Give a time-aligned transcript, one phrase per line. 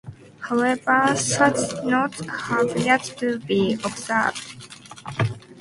[0.39, 4.65] However, such knots have yet to be observed.